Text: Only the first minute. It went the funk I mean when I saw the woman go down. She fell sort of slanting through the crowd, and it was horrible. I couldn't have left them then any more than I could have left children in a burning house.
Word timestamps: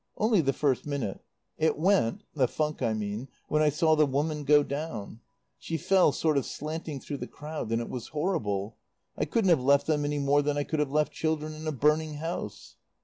Only 0.17 0.41
the 0.41 0.51
first 0.51 0.87
minute. 0.87 1.19
It 1.59 1.77
went 1.77 2.23
the 2.33 2.47
funk 2.47 2.81
I 2.81 2.95
mean 2.95 3.27
when 3.49 3.61
I 3.61 3.69
saw 3.69 3.95
the 3.95 4.07
woman 4.07 4.45
go 4.45 4.63
down. 4.63 5.19
She 5.59 5.77
fell 5.77 6.11
sort 6.11 6.39
of 6.39 6.45
slanting 6.47 6.99
through 6.99 7.17
the 7.17 7.27
crowd, 7.27 7.71
and 7.71 7.79
it 7.79 7.87
was 7.87 8.07
horrible. 8.07 8.77
I 9.15 9.25
couldn't 9.25 9.49
have 9.49 9.61
left 9.61 9.85
them 9.85 10.01
then 10.01 10.09
any 10.11 10.17
more 10.19 10.41
than 10.41 10.57
I 10.57 10.63
could 10.63 10.79
have 10.79 10.89
left 10.89 11.11
children 11.11 11.53
in 11.53 11.67
a 11.67 11.71
burning 11.71 12.15
house. 12.15 12.77